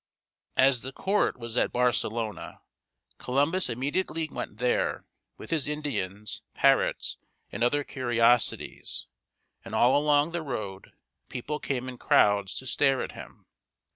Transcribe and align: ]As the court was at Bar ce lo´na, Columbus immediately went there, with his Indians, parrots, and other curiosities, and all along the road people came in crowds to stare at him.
]As 0.57 0.81
the 0.81 0.91
court 0.91 1.37
was 1.37 1.55
at 1.57 1.71
Bar 1.71 1.93
ce 1.93 2.05
lo´na, 2.05 2.61
Columbus 3.19 3.69
immediately 3.69 4.27
went 4.27 4.57
there, 4.57 5.05
with 5.37 5.51
his 5.51 5.67
Indians, 5.67 6.41
parrots, 6.55 7.17
and 7.51 7.63
other 7.63 7.83
curiosities, 7.83 9.05
and 9.63 9.75
all 9.75 9.95
along 9.95 10.31
the 10.31 10.41
road 10.41 10.93
people 11.29 11.59
came 11.59 11.87
in 11.87 11.99
crowds 11.99 12.55
to 12.55 12.65
stare 12.65 13.03
at 13.03 13.11
him. 13.11 13.45